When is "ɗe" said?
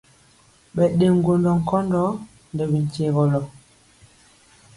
0.97-1.05